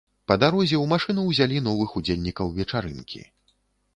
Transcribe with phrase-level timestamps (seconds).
[0.29, 3.21] Па дарозе ў машыну ўзялі новых удзельнікаў вечарынкі.